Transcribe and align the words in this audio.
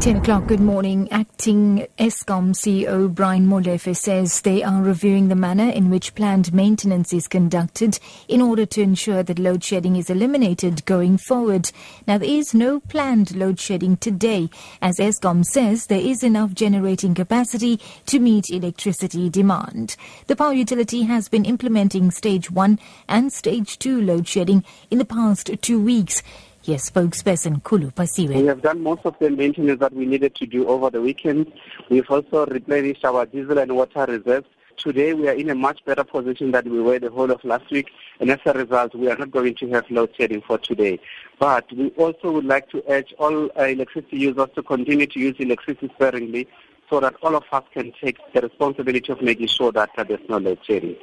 10 0.00 0.16
o'clock, 0.16 0.46
good 0.46 0.60
morning. 0.60 1.06
Acting 1.12 1.86
Eskom 1.98 2.54
CEO 2.54 3.14
Brian 3.14 3.46
Molefe 3.46 3.94
says 3.94 4.40
they 4.40 4.62
are 4.62 4.80
reviewing 4.80 5.28
the 5.28 5.34
manner 5.34 5.68
in 5.68 5.90
which 5.90 6.14
planned 6.14 6.54
maintenance 6.54 7.12
is 7.12 7.28
conducted 7.28 7.98
in 8.26 8.40
order 8.40 8.64
to 8.64 8.80
ensure 8.80 9.22
that 9.22 9.38
load 9.38 9.62
shedding 9.62 9.96
is 9.96 10.08
eliminated 10.08 10.86
going 10.86 11.18
forward. 11.18 11.70
Now, 12.06 12.16
there 12.16 12.30
is 12.30 12.54
no 12.54 12.80
planned 12.80 13.36
load 13.36 13.60
shedding 13.60 13.98
today, 13.98 14.48
as 14.80 14.96
Eskom 14.96 15.44
says 15.44 15.88
there 15.88 16.00
is 16.00 16.22
enough 16.22 16.54
generating 16.54 17.14
capacity 17.14 17.78
to 18.06 18.20
meet 18.20 18.48
electricity 18.48 19.28
demand. 19.28 19.96
The 20.28 20.36
power 20.36 20.54
utility 20.54 21.02
has 21.02 21.28
been 21.28 21.44
implementing 21.44 22.10
stage 22.10 22.50
one 22.50 22.78
and 23.06 23.30
stage 23.30 23.78
two 23.78 24.00
load 24.00 24.26
shedding 24.26 24.64
in 24.90 24.96
the 24.96 25.04
past 25.04 25.50
two 25.60 25.78
weeks. 25.78 26.22
Yes, 26.64 26.90
spokesperson 26.90 27.62
Khulu 27.62 27.90
Phasiwe. 27.94 28.34
We 28.36 28.44
have 28.44 28.60
done 28.60 28.82
most 28.82 29.00
of 29.06 29.18
the 29.18 29.30
maintenance 29.30 29.80
that 29.80 29.94
we 29.94 30.04
needed 30.04 30.34
to 30.34 30.46
do 30.46 30.68
over 30.68 30.90
the 30.90 31.00
weekend. 31.00 31.50
We've 31.88 32.08
also 32.10 32.44
replenished 32.44 33.02
our 33.02 33.24
diesel 33.24 33.58
and 33.58 33.74
water 33.74 34.04
reserves. 34.04 34.46
Today 34.76 35.14
we 35.14 35.26
are 35.28 35.34
in 35.34 35.48
a 35.48 35.54
much 35.54 35.82
better 35.86 36.04
position 36.04 36.50
than 36.50 36.70
we 36.70 36.82
were 36.82 36.98
the 36.98 37.08
whole 37.08 37.30
of 37.30 37.42
last 37.44 37.70
week, 37.70 37.88
and 38.18 38.30
as 38.30 38.40
a 38.44 38.52
result, 38.52 38.94
we 38.94 39.10
are 39.10 39.16
not 39.16 39.30
going 39.30 39.54
to 39.54 39.70
have 39.70 39.90
load 39.90 40.10
shedding 40.18 40.42
for 40.42 40.58
today. 40.58 40.98
But 41.38 41.64
we 41.72 41.88
also 41.96 42.30
would 42.30 42.44
like 42.44 42.68
to 42.70 42.82
urge 42.88 43.14
all 43.18 43.46
uh, 43.58 43.62
electricity 43.62 44.18
users 44.18 44.48
to 44.54 44.62
continue 44.62 45.06
to 45.06 45.18
use 45.18 45.36
electricity 45.38 45.90
sparingly 45.94 46.46
so 46.90 47.00
that 47.00 47.14
all 47.22 47.36
of 47.36 47.44
us 47.52 47.64
can 47.72 47.92
take 48.02 48.18
the 48.34 48.42
responsibility 48.42 49.10
of 49.10 49.22
making 49.22 49.46
sure 49.46 49.72
that 49.72 49.90
there's 49.96 50.20
no 50.28 50.36
load 50.36 50.58
shedding. 50.66 50.96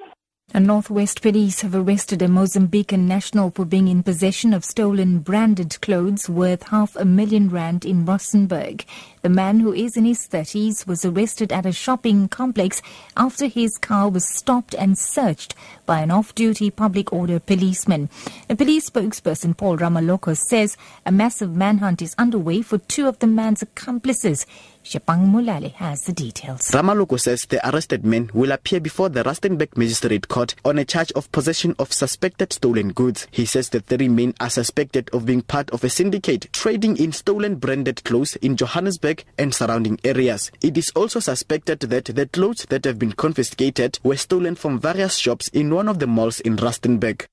And 0.54 0.66
Northwest 0.66 1.22
Police 1.22 1.60
have 1.60 1.76
arrested 1.76 2.22
a 2.22 2.28
Mozambican 2.28 3.00
national 3.00 3.52
for 3.52 3.66
being 3.66 3.90
in 3.90 4.02
possession 4.02 4.54
of 4.54 4.64
stolen 4.64 5.20
branded 5.20 5.80
clothes 5.82 6.30
worth 6.30 6.64
half 6.70 6.96
a 6.96 7.04
million 7.04 7.50
rand 7.50 7.84
in 7.84 8.06
Rustenburg. 8.06 8.86
The 9.24 9.30
man, 9.30 9.60
who 9.60 9.74
is 9.74 9.98
in 9.98 10.06
his 10.06 10.26
30s, 10.26 10.88
was 10.88 11.04
arrested 11.04 11.52
at 11.52 11.66
a 11.66 11.74
shopping 11.74 12.30
complex 12.30 12.82
after 13.18 13.48
his 13.48 13.78
car 13.78 14.08
was 14.08 14.26
stopped 14.26 14.74
and 14.74 14.98
searched 14.98 15.54
by 15.86 16.00
an 16.00 16.12
off-duty 16.12 16.72
public 16.72 17.12
order 17.12 17.42
policeman. 17.42 18.10
A 18.50 18.56
police 18.56 18.90
spokesperson, 18.90 19.56
Paul 19.56 19.78
Ramaloko, 19.78 20.38
says 20.38 20.78
a 21.06 21.12
massive 21.12 21.54
manhunt 21.54 22.02
is 22.02 22.16
underway 22.18 22.62
for 22.62 22.78
two 22.78 23.10
of 23.10 23.20
the 23.20 23.28
man's 23.28 23.62
accomplices. 23.62 24.46
Shapang 24.88 25.28
Mulale 25.28 25.74
has 25.74 26.04
the 26.04 26.14
details. 26.14 26.72
Ramaloko 26.72 27.20
says 27.20 27.42
the 27.42 27.60
arrested 27.70 28.06
men 28.06 28.32
will 28.34 28.54
appear 28.54 28.80
before 28.80 29.10
the 29.10 29.22
Rustenburg 29.22 29.76
Magistrate 29.76 30.30
Court 30.30 30.56
on 30.64 30.78
a 30.78 30.86
charge 30.86 31.12
of 31.12 31.30
possession 31.34 31.76
of 31.78 31.92
suspected 31.92 32.54
stolen 32.54 32.94
goods. 32.94 33.28
He 33.30 33.44
says 33.46 33.68
the 33.68 33.82
three 33.82 34.08
men 34.08 34.34
are 34.40 34.50
suspected 34.50 35.10
of 35.12 35.26
being 35.26 35.42
part 35.42 35.70
of 35.72 35.84
a 35.84 35.90
syndicate 35.90 36.48
trading 36.54 36.96
in 36.96 37.12
stolen 37.12 37.56
branded 37.56 38.06
clothes 38.06 38.38
in 38.38 38.56
Johannesburg 38.56 39.26
and 39.38 39.54
surrounding 39.54 40.00
areas. 40.06 40.52
It 40.62 40.78
is 40.78 40.90
also 40.96 41.20
suspected 41.20 41.82
that 41.82 42.06
the 42.06 42.26
clothes 42.28 42.66
that 42.70 42.86
have 42.86 42.98
been 42.98 43.12
confiscated 43.12 44.00
were 44.04 44.16
stolen 44.16 44.56
from 44.56 44.80
various 44.80 45.18
shops 45.18 45.50
in 45.50 45.76
one 45.76 45.90
of 45.90 46.00
the 46.00 46.08
malls 46.08 46.40
in 46.40 46.56
Rustenburg. 46.56 47.26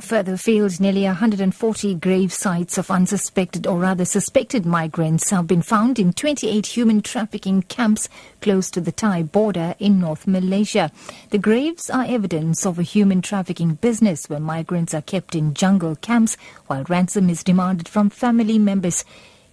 Further 0.00 0.34
afield, 0.34 0.80
nearly 0.80 1.04
140 1.04 1.94
grave 1.96 2.32
sites 2.32 2.78
of 2.78 2.90
unsuspected 2.90 3.66
or 3.66 3.78
rather 3.78 4.04
suspected 4.04 4.64
migrants 4.64 5.30
have 5.30 5.46
been 5.46 5.60
found 5.60 5.98
in 5.98 6.12
28 6.12 6.66
human 6.66 7.02
trafficking 7.02 7.62
camps 7.62 8.08
close 8.40 8.70
to 8.70 8.80
the 8.80 8.90
Thai 8.90 9.22
border 9.22 9.74
in 9.78 10.00
North 10.00 10.26
Malaysia. 10.26 10.90
The 11.30 11.38
graves 11.38 11.90
are 11.90 12.06
evidence 12.06 12.64
of 12.64 12.78
a 12.78 12.82
human 12.82 13.20
trafficking 13.20 13.74
business 13.74 14.30
where 14.30 14.40
migrants 14.40 14.94
are 14.94 15.02
kept 15.02 15.34
in 15.34 15.52
jungle 15.52 15.96
camps 15.96 16.36
while 16.68 16.84
ransom 16.84 17.28
is 17.28 17.44
demanded 17.44 17.86
from 17.86 18.08
family 18.08 18.58
members. 18.58 19.04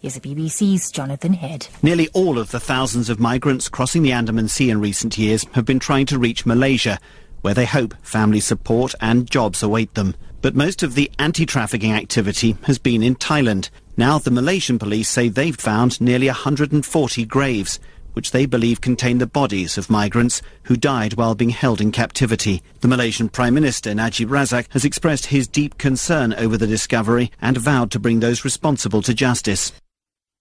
is 0.01 0.17
the 0.17 0.21
BBC's 0.21 0.91
Jonathan 0.91 1.33
Head. 1.33 1.67
Nearly 1.83 2.07
all 2.13 2.39
of 2.39 2.51
the 2.51 2.59
thousands 2.59 3.09
of 3.09 3.19
migrants 3.19 3.67
crossing 3.67 4.01
the 4.01 4.13
Andaman 4.13 4.47
Sea 4.47 4.69
in 4.69 4.79
recent 4.79 5.17
years 5.17 5.45
have 5.51 5.65
been 5.65 5.79
trying 5.79 6.05
to 6.05 6.17
reach 6.17 6.45
Malaysia, 6.45 6.99
where 7.41 7.53
they 7.53 7.65
hope 7.65 7.95
family 8.01 8.39
support 8.39 8.93
and 9.01 9.29
jobs 9.29 9.63
await 9.63 9.93
them. 9.93 10.15
But 10.41 10.55
most 10.55 10.83
of 10.83 10.95
the 10.95 11.11
anti-trafficking 11.19 11.91
activity 11.91 12.57
has 12.63 12.77
been 12.77 13.03
in 13.03 13.15
Thailand. 13.15 13.69
Now 13.97 14.19
the 14.19 14.31
Malaysian 14.31 14.79
police 14.79 15.09
say 15.09 15.27
they've 15.27 15.55
found 15.55 15.99
nearly 15.99 16.27
140 16.27 17.25
graves, 17.25 17.79
which 18.13 18.31
they 18.31 18.45
believe 18.45 18.81
contain 18.81 19.17
the 19.17 19.27
bodies 19.27 19.77
of 19.77 19.89
migrants 19.89 20.41
who 20.63 20.75
died 20.75 21.13
while 21.13 21.35
being 21.35 21.49
held 21.49 21.81
in 21.81 21.91
captivity. 21.91 22.61
The 22.81 22.87
Malaysian 22.87 23.29
Prime 23.29 23.53
Minister 23.53 23.93
Najib 23.93 24.29
Razak 24.29 24.65
has 24.71 24.85
expressed 24.85 25.27
his 25.27 25.47
deep 25.47 25.77
concern 25.77 26.33
over 26.33 26.57
the 26.57 26.67
discovery 26.67 27.31
and 27.41 27.57
vowed 27.57 27.91
to 27.91 27.99
bring 27.99 28.19
those 28.19 28.45
responsible 28.45 29.01
to 29.03 29.13
justice. 29.13 29.71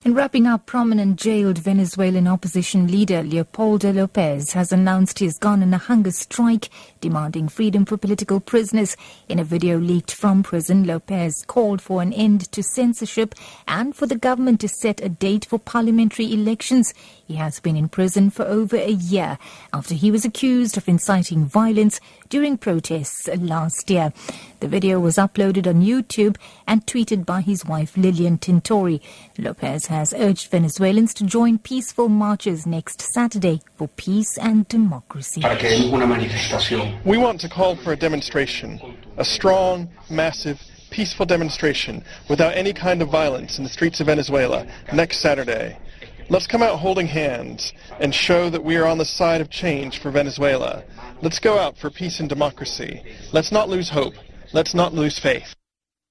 In 0.05 0.15
wrapping 0.15 0.47
up, 0.47 0.65
prominent 0.65 1.17
jailed 1.17 1.59
Venezuelan 1.59 2.29
opposition 2.29 2.87
leader 2.87 3.21
Leopoldo 3.25 3.93
Lopez 3.93 4.53
has 4.53 4.71
announced 4.71 5.19
he's 5.19 5.37
gone 5.39 5.61
on 5.61 5.75
a 5.75 5.79
hunger 5.79 6.13
strike, 6.13 6.71
demanding 7.01 7.49
freedom 7.49 7.85
for 7.85 7.97
political 7.97 8.39
prisoners. 8.39 8.97
In 9.29 9.41
a 9.41 9.45
video 9.45 9.77
leaked 9.77 10.13
from 10.13 10.45
prison, 10.45 10.85
Lopez 10.85 11.45
called 11.49 11.83
for 11.83 12.01
an 12.01 12.13
end 12.13 12.51
to 12.53 12.63
censorship 12.63 13.35
and 13.67 13.95
for 13.95 14.07
the 14.07 14.17
government 14.17 14.61
to 14.61 14.69
set 14.69 15.03
a 15.03 15.09
date 15.09 15.45
for 15.45 15.59
parliamentary 15.59 16.33
elections. 16.33 16.95
He 17.27 17.35
has 17.35 17.59
been 17.59 17.77
in 17.77 17.89
prison 17.89 18.31
for 18.31 18.45
over 18.45 18.77
a 18.77 18.91
year 18.91 19.37
after 19.73 19.97
he 19.97 20.13
was 20.13 20.25
accused 20.25 20.77
of 20.77 20.89
inciting 20.89 21.45
violence 21.45 22.01
during 22.29 22.57
protests 22.57 23.29
last 23.37 23.91
year. 23.91 24.13
The 24.61 24.69
video 24.69 25.01
was 25.01 25.17
uploaded 25.17 25.67
on 25.67 25.83
YouTube 25.83 26.37
and 26.69 26.87
tweeted 26.87 27.27
by 27.27 27.41
his 27.41 27.65
wife 27.65 27.97
Lilian 27.97 28.39
Tintori. 28.39 29.01
Lopez 29.37 29.88
has 29.89 30.15
urged 30.15 30.51
Venezuelans 30.51 31.13
to 31.15 31.25
join 31.25 31.59
peaceful 31.59 32.09
marches 32.09 32.67
next 32.67 33.01
Saturday 33.01 33.61
for 33.77 33.89
peace 33.89 34.39
and 34.39 34.69
democracy. 34.69 35.43
We 37.05 37.19
want 37.19 37.41
to 37.41 37.49
call 37.49 37.77
for 37.77 37.93
a 37.93 37.97
demonstration, 37.97 38.97
a 39.17 39.25
strong, 39.25 39.89
massive, 40.11 40.61
peaceful 40.91 41.27
demonstration 41.27 42.05
without 42.29 42.55
any 42.55 42.73
kind 42.73 43.03
of 43.03 43.09
violence 43.09 43.59
in 43.59 43.65
the 43.65 43.71
streets 43.71 44.01
of 44.01 44.07
Venezuela 44.07 44.67
next 44.93 45.21
Saturday. 45.21 45.79
Let's 46.31 46.47
come 46.47 46.63
out 46.63 46.79
holding 46.79 47.07
hands 47.07 47.73
and 48.01 48.15
show 48.15 48.51
that 48.51 48.63
we 48.63 48.77
are 48.77 48.87
on 48.87 48.99
the 48.99 49.05
side 49.07 49.41
of 49.41 49.49
change 49.49 49.99
for 49.99 50.11
Venezuela. 50.11 50.85
Let's 51.23 51.39
go 51.39 51.59
out 51.59 51.79
for 51.79 51.91
peace 51.91 52.21
and 52.21 52.29
democracy. 52.29 53.03
Let's 53.33 53.51
not 53.51 53.71
lose 53.71 53.89
hope. 53.89 54.15
Let's 54.53 54.75
not 54.75 54.93
lose 54.93 55.19
faith. 55.19 55.55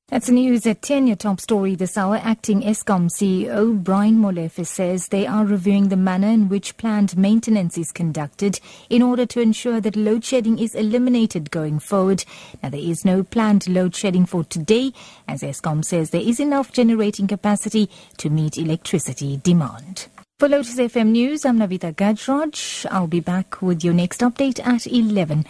That's 0.09 0.29
news 0.29 0.66
at 0.66 0.81
10, 0.84 1.07
your 1.07 1.18
top 1.18 1.41
story 1.41 1.75
this 1.75 1.97
hour. 1.97 2.22
Acting 2.23 2.62
Eskom 2.62 3.09
CEO 3.09 3.78
Brian 3.84 4.19
Molefe 4.19 4.66
says 4.66 5.09
they 5.09 5.28
are 5.28 5.44
reviewing 5.44 5.90
the 5.90 5.97
manner 5.97 6.29
in 6.29 6.47
which 6.47 6.78
planned 6.78 7.18
maintenance 7.18 7.78
is 7.78 7.91
conducted 7.91 8.62
in 8.90 9.01
order 9.01 9.25
to 9.25 9.41
ensure 9.41 9.81
that 9.81 9.97
load 9.97 10.23
shedding 10.23 10.59
is 10.59 10.75
eliminated 10.75 11.51
going 11.51 11.79
forward. 11.79 12.23
Now, 12.63 12.69
there 12.69 12.79
is 12.79 13.03
no 13.03 13.22
planned 13.22 13.68
load 13.68 13.97
shedding 13.97 14.25
for 14.25 14.45
today, 14.45 14.94
as 15.28 15.41
Eskom 15.41 15.84
says 15.84 16.12
there 16.12 16.22
is 16.22 16.39
enough 16.39 16.72
generating 16.72 17.28
capacity 17.28 17.89
to 18.16 18.29
meet 18.29 18.57
electricity 18.57 19.41
demand. 19.44 20.07
For 20.39 20.47
Lotus 20.47 20.75
FM 20.75 21.07
News, 21.07 21.45
I'm 21.45 21.57
Navita 21.57 21.95
Gajraj. 21.95 22.85
I'll 22.91 23.07
be 23.07 23.22
back 23.22 23.59
with 23.59 23.84
your 23.84 23.95
next 23.95 24.22
update 24.22 24.63
at 24.63 24.85
11. 24.85 25.47